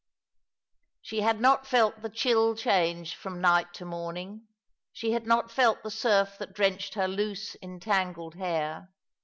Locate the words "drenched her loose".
6.53-7.55